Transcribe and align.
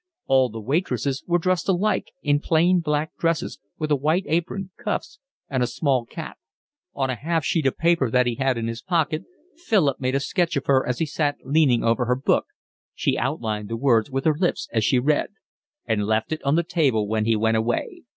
All 0.25 0.49
the 0.49 0.59
waitresses 0.59 1.23
were 1.27 1.37
dressed 1.37 1.69
alike, 1.69 2.09
in 2.23 2.39
plain 2.39 2.79
black 2.79 3.15
dresses, 3.17 3.59
with 3.77 3.91
a 3.91 3.95
white 3.95 4.23
apron, 4.25 4.71
cuffs, 4.75 5.19
and 5.47 5.61
a 5.61 5.67
small 5.67 6.07
cap. 6.07 6.39
On 6.95 7.11
a 7.11 7.15
half 7.15 7.45
sheet 7.45 7.67
of 7.67 7.77
paper 7.77 8.09
that 8.09 8.25
he 8.25 8.33
had 8.33 8.57
in 8.57 8.65
his 8.67 8.81
pocket 8.81 9.25
Philip 9.57 9.99
made 9.99 10.15
a 10.15 10.19
sketch 10.19 10.55
of 10.57 10.65
her 10.65 10.83
as 10.87 10.97
she 10.97 11.05
sat 11.05 11.35
leaning 11.43 11.83
over 11.83 12.05
her 12.05 12.15
book 12.15 12.45
(she 12.95 13.15
outlined 13.15 13.69
the 13.69 13.77
words 13.77 14.09
with 14.09 14.25
her 14.25 14.35
lips 14.35 14.67
as 14.73 14.83
she 14.83 14.97
read), 14.97 15.27
and 15.85 16.07
left 16.07 16.31
it 16.31 16.41
on 16.43 16.55
the 16.55 16.63
table 16.63 17.07
when 17.07 17.25
he 17.25 17.35
went 17.35 17.57
away. 17.57 18.01